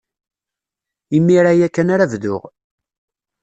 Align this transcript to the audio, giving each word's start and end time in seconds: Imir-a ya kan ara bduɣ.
Imir-a 1.17 1.53
ya 1.59 1.67
kan 1.69 1.89
ara 1.93 2.11
bduɣ. 2.11 2.43